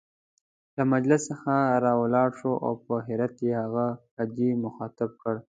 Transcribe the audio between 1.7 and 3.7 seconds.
را ولاړ شو او په حيرت يې